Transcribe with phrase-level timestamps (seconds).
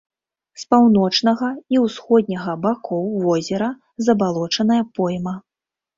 [0.59, 3.69] З паўночнага і ўсходняга бакоў возера
[4.07, 5.35] забалочаная пойма.